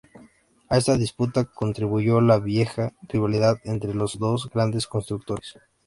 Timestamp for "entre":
3.65-3.93